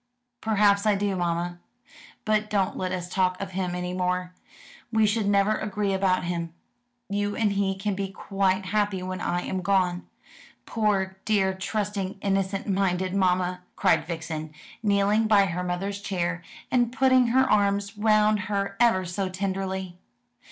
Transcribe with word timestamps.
"Perhaps 0.41 0.87
I 0.87 0.95
do, 0.95 1.15
mamma; 1.15 1.59
but 2.25 2.49
don't 2.49 2.75
let 2.75 2.91
us 2.91 3.07
talk 3.07 3.39
of 3.39 3.51
him 3.51 3.75
any 3.75 3.93
more. 3.93 4.33
We 4.91 5.05
should 5.05 5.27
never 5.27 5.53
agree 5.53 5.93
about 5.93 6.23
him. 6.23 6.55
You 7.07 7.35
and 7.35 7.51
he 7.51 7.75
can 7.75 7.93
be 7.93 8.09
quite 8.11 8.65
happy 8.65 9.03
when 9.03 9.21
I 9.21 9.41
am 9.43 9.61
gone. 9.61 10.07
Poor, 10.65 11.17
dear, 11.23 11.53
trusting, 11.53 12.17
innocent 12.19 12.65
minded 12.67 13.13
mamma!" 13.13 13.61
cried 13.75 14.05
Vixen, 14.07 14.51
kneeling 14.81 15.27
by 15.27 15.45
her 15.45 15.63
mother's 15.63 16.01
chair, 16.01 16.41
and 16.71 16.91
putting 16.91 17.27
her 17.27 17.47
arms 17.47 17.95
round 17.95 18.39
her 18.49 18.77
ever 18.79 19.05
so 19.05 19.29
tenderly. 19.29 19.99